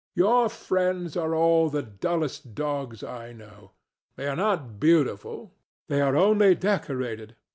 Your 0.15 0.49
friends 0.49 1.15
are 1.15 1.35
all 1.35 1.69
the 1.69 1.83
dullest 1.83 2.55
dogs 2.55 3.03
I 3.03 3.33
know. 3.33 3.73
They 4.15 4.25
are 4.27 4.35
not 4.35 4.79
beautiful: 4.79 5.53
they 5.89 6.01
are 6.01 6.15
only 6.15 6.55
decorated. 6.55 7.35